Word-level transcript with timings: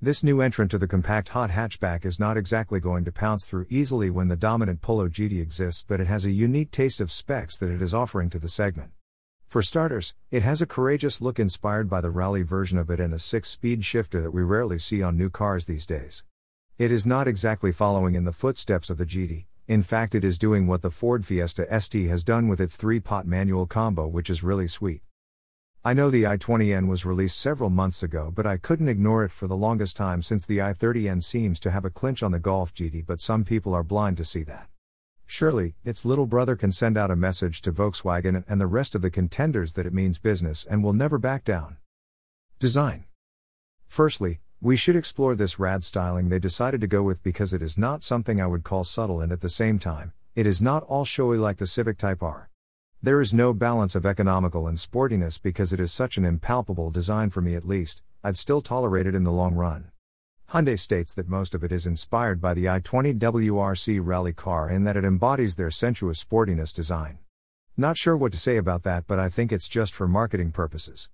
This 0.00 0.22
new 0.22 0.40
entrant 0.40 0.70
to 0.70 0.78
the 0.78 0.86
compact 0.86 1.30
hot 1.30 1.50
hatchback 1.50 2.04
is 2.04 2.20
not 2.20 2.36
exactly 2.36 2.78
going 2.78 3.04
to 3.04 3.10
pounce 3.10 3.46
through 3.46 3.66
easily 3.68 4.10
when 4.10 4.28
the 4.28 4.36
dominant 4.36 4.80
Polo 4.80 5.08
GT 5.08 5.42
exists, 5.42 5.84
but 5.88 6.00
it 6.00 6.06
has 6.06 6.24
a 6.24 6.30
unique 6.30 6.70
taste 6.70 7.00
of 7.00 7.10
specs 7.10 7.56
that 7.56 7.68
it 7.68 7.82
is 7.82 7.92
offering 7.92 8.30
to 8.30 8.38
the 8.38 8.48
segment. 8.48 8.92
For 9.48 9.60
starters, 9.60 10.14
it 10.30 10.44
has 10.44 10.62
a 10.62 10.66
courageous 10.66 11.20
look 11.20 11.40
inspired 11.40 11.90
by 11.90 12.00
the 12.00 12.12
rally 12.12 12.42
version 12.42 12.78
of 12.78 12.90
it 12.90 13.00
and 13.00 13.12
a 13.12 13.18
6 13.18 13.48
speed 13.48 13.84
shifter 13.84 14.22
that 14.22 14.30
we 14.30 14.44
rarely 14.44 14.78
see 14.78 15.02
on 15.02 15.16
new 15.16 15.30
cars 15.30 15.66
these 15.66 15.84
days. 15.84 16.22
It 16.78 16.92
is 16.92 17.04
not 17.04 17.26
exactly 17.26 17.72
following 17.72 18.14
in 18.14 18.24
the 18.24 18.30
footsteps 18.30 18.90
of 18.90 18.98
the 18.98 19.06
GT, 19.06 19.46
in 19.66 19.82
fact, 19.82 20.14
it 20.14 20.22
is 20.22 20.38
doing 20.38 20.68
what 20.68 20.82
the 20.82 20.92
Ford 20.92 21.26
Fiesta 21.26 21.66
ST 21.80 22.08
has 22.08 22.22
done 22.22 22.46
with 22.46 22.60
its 22.60 22.76
three 22.76 23.00
pot 23.00 23.26
manual 23.26 23.66
combo, 23.66 24.06
which 24.06 24.30
is 24.30 24.44
really 24.44 24.68
sweet. 24.68 25.02
I 25.88 25.94
know 25.94 26.10
the 26.10 26.24
i20N 26.24 26.86
was 26.86 27.06
released 27.06 27.40
several 27.40 27.70
months 27.70 28.02
ago, 28.02 28.30
but 28.30 28.46
I 28.46 28.58
couldn't 28.58 28.90
ignore 28.90 29.24
it 29.24 29.30
for 29.30 29.46
the 29.46 29.56
longest 29.56 29.96
time 29.96 30.20
since 30.20 30.44
the 30.44 30.58
i30N 30.58 31.22
seems 31.22 31.58
to 31.60 31.70
have 31.70 31.86
a 31.86 31.88
clinch 31.88 32.22
on 32.22 32.30
the 32.30 32.38
Golf 32.38 32.74
GT, 32.74 33.06
but 33.06 33.22
some 33.22 33.42
people 33.42 33.72
are 33.72 33.82
blind 33.82 34.18
to 34.18 34.24
see 34.26 34.42
that. 34.42 34.68
Surely, 35.24 35.76
its 35.86 36.04
little 36.04 36.26
brother 36.26 36.56
can 36.56 36.72
send 36.72 36.98
out 36.98 37.10
a 37.10 37.16
message 37.16 37.62
to 37.62 37.72
Volkswagen 37.72 38.44
and 38.46 38.60
the 38.60 38.66
rest 38.66 38.94
of 38.94 39.00
the 39.00 39.08
contenders 39.08 39.72
that 39.72 39.86
it 39.86 39.94
means 39.94 40.18
business 40.18 40.66
and 40.68 40.84
will 40.84 40.92
never 40.92 41.16
back 41.16 41.42
down. 41.42 41.78
Design. 42.58 43.06
Firstly, 43.86 44.40
we 44.60 44.76
should 44.76 44.94
explore 44.94 45.34
this 45.34 45.58
rad 45.58 45.82
styling 45.84 46.28
they 46.28 46.38
decided 46.38 46.82
to 46.82 46.86
go 46.86 47.02
with 47.02 47.22
because 47.22 47.54
it 47.54 47.62
is 47.62 47.78
not 47.78 48.02
something 48.02 48.42
I 48.42 48.46
would 48.46 48.62
call 48.62 48.84
subtle 48.84 49.22
and 49.22 49.32
at 49.32 49.40
the 49.40 49.48
same 49.48 49.78
time, 49.78 50.12
it 50.34 50.46
is 50.46 50.60
not 50.60 50.82
all 50.82 51.06
showy 51.06 51.38
like 51.38 51.56
the 51.56 51.66
Civic 51.66 51.96
Type 51.96 52.22
R. 52.22 52.47
There 53.00 53.20
is 53.20 53.32
no 53.32 53.54
balance 53.54 53.94
of 53.94 54.04
economical 54.04 54.66
and 54.66 54.76
sportiness 54.76 55.40
because 55.40 55.72
it 55.72 55.78
is 55.78 55.92
such 55.92 56.18
an 56.18 56.24
impalpable 56.24 56.90
design 56.90 57.30
for 57.30 57.40
me 57.40 57.54
at 57.54 57.64
least, 57.64 58.02
I'd 58.24 58.36
still 58.36 58.60
tolerate 58.60 59.06
it 59.06 59.14
in 59.14 59.22
the 59.22 59.30
long 59.30 59.54
run. 59.54 59.92
Hyundai 60.50 60.76
states 60.76 61.14
that 61.14 61.28
most 61.28 61.54
of 61.54 61.62
it 61.62 61.70
is 61.70 61.86
inspired 61.86 62.40
by 62.40 62.54
the 62.54 62.64
i20 62.64 63.16
WRC 63.16 64.00
rally 64.02 64.32
car 64.32 64.68
in 64.68 64.82
that 64.82 64.96
it 64.96 65.04
embodies 65.04 65.54
their 65.54 65.70
sensuous 65.70 66.24
sportiness 66.24 66.74
design. 66.74 67.18
Not 67.76 67.96
sure 67.96 68.16
what 68.16 68.32
to 68.32 68.38
say 68.38 68.56
about 68.56 68.82
that, 68.82 69.06
but 69.06 69.20
I 69.20 69.28
think 69.28 69.52
it's 69.52 69.68
just 69.68 69.94
for 69.94 70.08
marketing 70.08 70.50
purposes. 70.50 71.08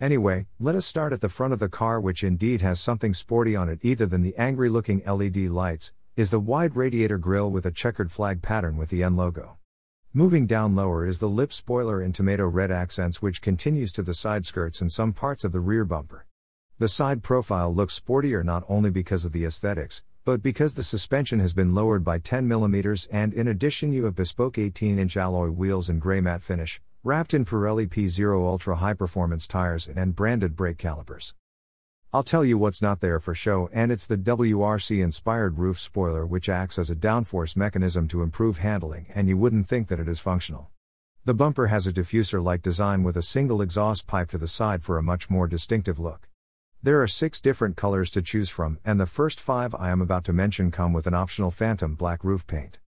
Anyway, 0.00 0.46
let 0.60 0.76
us 0.76 0.86
start 0.86 1.12
at 1.12 1.20
the 1.20 1.28
front 1.28 1.52
of 1.52 1.58
the 1.58 1.68
car, 1.68 2.00
which 2.00 2.22
indeed 2.22 2.62
has 2.62 2.78
something 2.78 3.14
sporty 3.14 3.56
on 3.56 3.68
it, 3.68 3.80
either 3.82 4.06
than 4.06 4.22
the 4.22 4.36
angry 4.36 4.68
looking 4.68 5.02
LED 5.04 5.38
lights, 5.48 5.92
is 6.14 6.30
the 6.30 6.38
wide 6.38 6.76
radiator 6.76 7.18
grille 7.18 7.50
with 7.50 7.66
a 7.66 7.72
checkered 7.72 8.12
flag 8.12 8.42
pattern 8.42 8.76
with 8.76 8.90
the 8.90 9.02
N 9.02 9.16
logo. 9.16 9.56
Moving 10.12 10.48
down 10.48 10.74
lower 10.74 11.06
is 11.06 11.20
the 11.20 11.28
lip 11.28 11.52
spoiler 11.52 12.02
in 12.02 12.12
tomato 12.12 12.48
red 12.48 12.72
accents, 12.72 13.22
which 13.22 13.40
continues 13.40 13.92
to 13.92 14.02
the 14.02 14.12
side 14.12 14.44
skirts 14.44 14.80
and 14.80 14.90
some 14.90 15.12
parts 15.12 15.44
of 15.44 15.52
the 15.52 15.60
rear 15.60 15.84
bumper. 15.84 16.26
The 16.80 16.88
side 16.88 17.22
profile 17.22 17.72
looks 17.72 18.00
sportier 18.00 18.44
not 18.44 18.64
only 18.68 18.90
because 18.90 19.24
of 19.24 19.30
the 19.30 19.44
aesthetics, 19.44 20.02
but 20.24 20.42
because 20.42 20.74
the 20.74 20.82
suspension 20.82 21.38
has 21.38 21.52
been 21.52 21.76
lowered 21.76 22.02
by 22.02 22.18
10 22.18 22.48
mm 22.48 23.06
and 23.12 23.32
in 23.32 23.46
addition 23.46 23.92
you 23.92 24.06
have 24.06 24.16
bespoke 24.16 24.58
18 24.58 24.98
inch 24.98 25.16
alloy 25.16 25.46
wheels 25.46 25.88
and 25.88 26.00
grey 26.00 26.20
matte 26.20 26.42
finish, 26.42 26.80
wrapped 27.04 27.32
in 27.32 27.44
Pirelli 27.44 27.88
P 27.88 28.08
Zero 28.08 28.44
Ultra 28.48 28.74
high 28.74 28.94
performance 28.94 29.46
tires 29.46 29.86
and 29.86 30.16
branded 30.16 30.56
brake 30.56 30.78
calipers. 30.78 31.34
I'll 32.12 32.24
tell 32.24 32.44
you 32.44 32.58
what's 32.58 32.82
not 32.82 32.98
there 32.98 33.20
for 33.20 33.36
show, 33.36 33.70
and 33.72 33.92
it's 33.92 34.08
the 34.08 34.16
WRC 34.16 35.00
inspired 35.00 35.58
roof 35.58 35.78
spoiler, 35.78 36.26
which 36.26 36.48
acts 36.48 36.76
as 36.76 36.90
a 36.90 36.96
downforce 36.96 37.54
mechanism 37.54 38.08
to 38.08 38.22
improve 38.22 38.58
handling, 38.58 39.06
and 39.14 39.28
you 39.28 39.36
wouldn't 39.36 39.68
think 39.68 39.86
that 39.86 40.00
it 40.00 40.08
is 40.08 40.18
functional. 40.18 40.70
The 41.24 41.34
bumper 41.34 41.68
has 41.68 41.86
a 41.86 41.92
diffuser 41.92 42.42
like 42.42 42.62
design 42.62 43.04
with 43.04 43.16
a 43.16 43.22
single 43.22 43.62
exhaust 43.62 44.08
pipe 44.08 44.28
to 44.30 44.38
the 44.38 44.48
side 44.48 44.82
for 44.82 44.98
a 44.98 45.04
much 45.04 45.30
more 45.30 45.46
distinctive 45.46 46.00
look. 46.00 46.28
There 46.82 47.00
are 47.00 47.06
six 47.06 47.40
different 47.40 47.76
colors 47.76 48.10
to 48.10 48.22
choose 48.22 48.50
from, 48.50 48.80
and 48.84 48.98
the 48.98 49.06
first 49.06 49.38
five 49.38 49.72
I 49.72 49.90
am 49.90 50.00
about 50.00 50.24
to 50.24 50.32
mention 50.32 50.72
come 50.72 50.92
with 50.92 51.06
an 51.06 51.14
optional 51.14 51.52
phantom 51.52 51.94
black 51.94 52.24
roof 52.24 52.44
paint. 52.44 52.80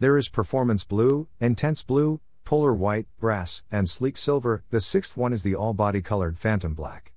There 0.00 0.18
is 0.18 0.28
performance 0.28 0.84
blue, 0.84 1.28
intense 1.40 1.82
blue, 1.82 2.20
polar 2.44 2.74
white, 2.74 3.06
brass, 3.18 3.62
and 3.72 3.88
sleek 3.88 4.18
silver. 4.18 4.64
The 4.68 4.82
sixth 4.82 5.16
one 5.16 5.32
is 5.32 5.42
the 5.42 5.54
all 5.54 5.72
body 5.72 6.02
colored 6.02 6.36
phantom 6.36 6.74
black. 6.74 7.14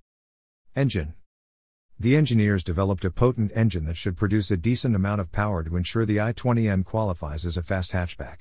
Engine 0.74 1.16
the 2.02 2.16
engineers 2.16 2.64
developed 2.64 3.04
a 3.04 3.12
potent 3.12 3.52
engine 3.54 3.84
that 3.84 3.98
should 3.98 4.16
produce 4.16 4.50
a 4.50 4.56
decent 4.56 4.96
amount 4.96 5.20
of 5.20 5.34
power 5.34 5.66
to 5.66 5.76
ensure 5.76 6.06
the 6.06 6.16
i20N 6.16 6.86
qualifies 6.86 7.46
as 7.46 7.58
a 7.58 7.62
fast 7.62 7.92
hatchback. 7.92 8.38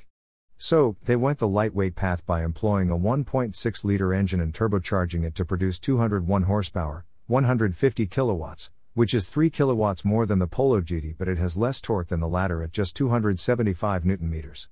So, 0.56 0.96
they 1.06 1.16
went 1.16 1.38
the 1.38 1.48
lightweight 1.48 1.96
path 1.96 2.24
by 2.24 2.44
employing 2.44 2.88
a 2.88 2.96
1.6 2.96 3.84
liter 3.84 4.14
engine 4.14 4.40
and 4.40 4.54
turbocharging 4.54 5.24
it 5.24 5.34
to 5.34 5.44
produce 5.44 5.80
201 5.80 6.42
horsepower, 6.44 7.04
150 7.26 8.06
kilowatts, 8.06 8.70
which 8.94 9.12
is 9.12 9.28
3 9.28 9.50
kilowatts 9.50 10.04
more 10.04 10.24
than 10.24 10.38
the 10.38 10.46
Polo 10.46 10.80
GT, 10.80 11.16
but 11.18 11.26
it 11.26 11.38
has 11.38 11.56
less 11.56 11.80
torque 11.80 12.08
than 12.08 12.20
the 12.20 12.28
latter 12.28 12.62
at 12.62 12.70
just 12.70 12.94
275 12.94 14.04
newton 14.04 14.30
meters. 14.30 14.68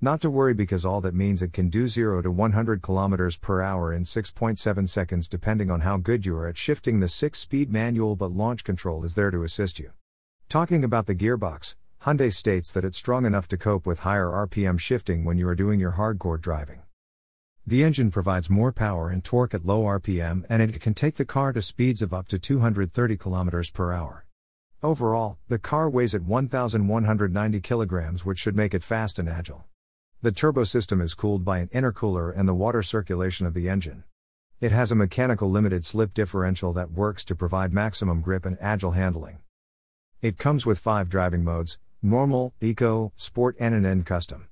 Not 0.00 0.20
to 0.20 0.30
worry 0.30 0.54
because 0.54 0.84
all 0.84 1.00
that 1.00 1.14
means 1.14 1.42
it 1.42 1.52
can 1.52 1.70
do 1.70 1.88
0 1.88 2.22
to 2.22 2.30
100 2.30 2.82
km 2.82 3.40
per 3.40 3.60
hour 3.60 3.92
in 3.92 4.04
6.7 4.04 4.88
seconds 4.88 5.26
depending 5.26 5.72
on 5.72 5.80
how 5.80 5.96
good 5.96 6.24
you 6.24 6.36
are 6.36 6.46
at 6.46 6.56
shifting 6.56 7.00
the 7.00 7.08
6 7.08 7.36
speed 7.36 7.72
manual, 7.72 8.14
but 8.14 8.30
launch 8.30 8.62
control 8.62 9.04
is 9.04 9.16
there 9.16 9.32
to 9.32 9.42
assist 9.42 9.80
you. 9.80 9.90
Talking 10.48 10.84
about 10.84 11.06
the 11.06 11.16
gearbox, 11.16 11.74
Hyundai 12.02 12.32
states 12.32 12.70
that 12.70 12.84
it's 12.84 12.96
strong 12.96 13.26
enough 13.26 13.48
to 13.48 13.56
cope 13.56 13.88
with 13.88 14.00
higher 14.00 14.28
RPM 14.28 14.78
shifting 14.78 15.24
when 15.24 15.36
you 15.36 15.48
are 15.48 15.56
doing 15.56 15.80
your 15.80 15.94
hardcore 15.94 16.40
driving. 16.40 16.82
The 17.66 17.82
engine 17.82 18.12
provides 18.12 18.48
more 18.48 18.72
power 18.72 19.10
and 19.10 19.24
torque 19.24 19.52
at 19.52 19.66
low 19.66 19.82
RPM 19.82 20.44
and 20.48 20.62
it 20.62 20.80
can 20.80 20.94
take 20.94 21.16
the 21.16 21.24
car 21.24 21.52
to 21.52 21.60
speeds 21.60 22.02
of 22.02 22.14
up 22.14 22.28
to 22.28 22.38
230 22.38 23.16
km 23.16 23.74
per 23.74 23.92
hour. 23.92 24.26
Overall, 24.80 25.38
the 25.48 25.58
car 25.58 25.90
weighs 25.90 26.14
at 26.14 26.22
1,190 26.22 27.60
kilograms, 27.62 28.24
which 28.24 28.38
should 28.38 28.54
make 28.54 28.74
it 28.74 28.84
fast 28.84 29.18
and 29.18 29.28
agile. 29.28 29.64
The 30.20 30.32
turbo 30.32 30.64
system 30.64 31.00
is 31.00 31.14
cooled 31.14 31.44
by 31.44 31.60
an 31.60 31.68
intercooler 31.68 32.36
and 32.36 32.48
the 32.48 32.54
water 32.54 32.82
circulation 32.82 33.46
of 33.46 33.54
the 33.54 33.68
engine. 33.68 34.02
It 34.60 34.72
has 34.72 34.90
a 34.90 34.96
mechanical 34.96 35.48
limited 35.48 35.84
slip 35.84 36.12
differential 36.12 36.72
that 36.72 36.90
works 36.90 37.24
to 37.26 37.36
provide 37.36 37.72
maximum 37.72 38.20
grip 38.20 38.44
and 38.44 38.58
agile 38.60 38.90
handling. 38.90 39.38
It 40.20 40.36
comes 40.36 40.66
with 40.66 40.80
five 40.80 41.08
driving 41.08 41.44
modes 41.44 41.78
normal, 42.02 42.52
eco, 42.60 43.12
sport, 43.14 43.54
and 43.60 43.76
an 43.76 43.86
N 43.86 44.02
custom. 44.02 44.48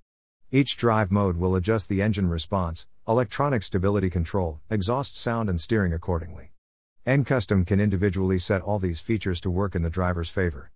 Each 0.52 0.76
drive 0.76 1.10
mode 1.10 1.36
will 1.36 1.56
adjust 1.56 1.88
the 1.88 2.00
engine 2.00 2.28
response, 2.28 2.86
electronic 3.08 3.64
stability 3.64 4.08
control, 4.08 4.60
exhaust 4.70 5.16
sound, 5.16 5.50
and 5.50 5.60
steering 5.60 5.92
accordingly. 5.92 6.52
N 7.04 7.24
custom 7.24 7.64
can 7.64 7.80
individually 7.80 8.38
set 8.38 8.62
all 8.62 8.78
these 8.78 9.00
features 9.00 9.40
to 9.40 9.50
work 9.50 9.74
in 9.74 9.82
the 9.82 9.90
driver's 9.90 10.30
favor. 10.30 10.70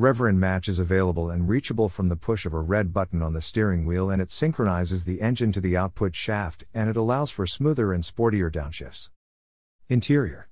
Rev 0.00 0.32
Match 0.36 0.68
is 0.68 0.78
available 0.78 1.28
and 1.28 1.48
reachable 1.48 1.88
from 1.88 2.08
the 2.08 2.14
push 2.14 2.46
of 2.46 2.54
a 2.54 2.60
red 2.60 2.92
button 2.92 3.20
on 3.20 3.32
the 3.32 3.40
steering 3.40 3.84
wheel 3.84 4.10
and 4.10 4.22
it 4.22 4.30
synchronizes 4.30 5.04
the 5.04 5.20
engine 5.20 5.50
to 5.50 5.60
the 5.60 5.76
output 5.76 6.14
shaft 6.14 6.62
and 6.72 6.88
it 6.88 6.96
allows 6.96 7.32
for 7.32 7.48
smoother 7.48 7.92
and 7.92 8.04
sportier 8.04 8.48
downshifts. 8.48 9.10
Interior 9.88 10.50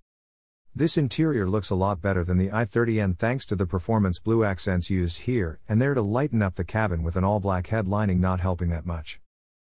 This 0.74 0.98
interior 0.98 1.48
looks 1.48 1.70
a 1.70 1.76
lot 1.76 2.02
better 2.02 2.24
than 2.24 2.38
the 2.38 2.48
i30N 2.48 3.16
thanks 3.20 3.46
to 3.46 3.54
the 3.54 3.66
performance 3.66 4.18
blue 4.18 4.42
accents 4.42 4.90
used 4.90 5.18
here 5.18 5.60
and 5.68 5.80
there 5.80 5.94
to 5.94 6.02
lighten 6.02 6.42
up 6.42 6.56
the 6.56 6.64
cabin 6.64 7.04
with 7.04 7.14
an 7.14 7.22
all 7.22 7.38
black 7.38 7.68
headlining 7.68 8.18
not 8.18 8.40
helping 8.40 8.70
that 8.70 8.84
much. 8.84 9.20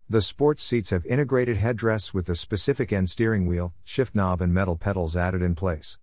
The 0.07 0.21
sports 0.21 0.61
seats 0.61 0.91
have 0.91 1.07
integrated 1.07 1.57
headrests 1.57 2.13
with 2.13 2.27
the 2.27 2.35
specific 2.35 2.93
N 2.93 3.07
steering 3.07 3.47
wheel, 3.47 3.73
shift 3.83 4.13
knob, 4.13 4.41
and 4.41 4.53
metal 4.53 4.75
pedals 4.75 5.17
added 5.17 5.41
in 5.41 5.55
place. 5.55 5.97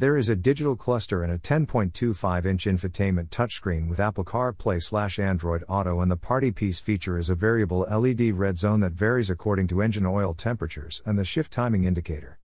There 0.00 0.16
is 0.16 0.28
a 0.28 0.36
digital 0.36 0.76
cluster 0.76 1.24
and 1.24 1.32
a 1.32 1.38
10.25 1.38 2.46
inch 2.46 2.66
infotainment 2.66 3.30
touchscreen 3.30 3.88
with 3.88 3.98
Apple 3.98 4.24
CarPlay 4.24 4.80
slash 4.80 5.18
Android 5.18 5.64
Auto, 5.68 5.98
and 6.00 6.08
the 6.08 6.16
party 6.16 6.52
piece 6.52 6.78
feature 6.78 7.18
is 7.18 7.28
a 7.28 7.34
variable 7.34 7.80
LED 7.80 8.32
red 8.34 8.58
zone 8.58 8.78
that 8.78 8.92
varies 8.92 9.28
according 9.28 9.66
to 9.66 9.82
engine 9.82 10.06
oil 10.06 10.34
temperatures 10.34 11.02
and 11.04 11.18
the 11.18 11.24
shift 11.24 11.52
timing 11.52 11.82
indicator. 11.82 12.38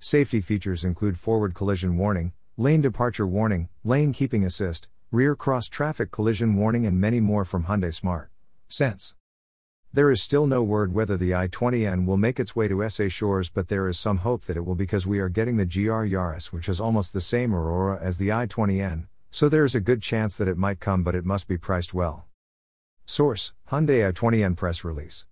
Safety 0.00 0.40
features 0.40 0.82
include 0.82 1.16
forward 1.16 1.54
collision 1.54 1.96
warning, 1.96 2.32
lane 2.56 2.80
departure 2.80 3.28
warning, 3.28 3.68
lane 3.84 4.12
keeping 4.12 4.44
assist, 4.44 4.88
rear 5.12 5.36
cross 5.36 5.68
traffic 5.68 6.10
collision 6.10 6.56
warning, 6.56 6.84
and 6.84 7.00
many 7.00 7.20
more 7.20 7.44
from 7.44 7.66
Hyundai 7.66 7.94
Smart 7.94 8.32
Sense. 8.66 9.14
There 9.94 10.10
is 10.10 10.22
still 10.22 10.46
no 10.46 10.62
word 10.62 10.94
whether 10.94 11.18
the 11.18 11.32
i20N 11.32 12.06
will 12.06 12.16
make 12.16 12.40
its 12.40 12.56
way 12.56 12.66
to 12.66 12.88
SA 12.88 13.08
shores, 13.08 13.50
but 13.50 13.68
there 13.68 13.88
is 13.88 13.98
some 13.98 14.18
hope 14.18 14.46
that 14.46 14.56
it 14.56 14.64
will 14.64 14.74
because 14.74 15.06
we 15.06 15.18
are 15.18 15.28
getting 15.28 15.58
the 15.58 15.66
GR 15.66 16.06
Yaris, 16.08 16.46
which 16.46 16.64
has 16.64 16.80
almost 16.80 17.12
the 17.12 17.20
same 17.20 17.54
Aurora 17.54 17.98
as 18.00 18.16
the 18.16 18.30
i20N, 18.30 19.08
so 19.30 19.50
there 19.50 19.66
is 19.66 19.74
a 19.74 19.82
good 19.82 20.00
chance 20.00 20.34
that 20.38 20.48
it 20.48 20.56
might 20.56 20.80
come, 20.80 21.02
but 21.02 21.14
it 21.14 21.26
must 21.26 21.46
be 21.46 21.58
priced 21.58 21.92
well. 21.92 22.24
Source 23.04 23.52
Hyundai 23.70 24.10
i20N 24.10 24.56
press 24.56 24.82
release. 24.82 25.26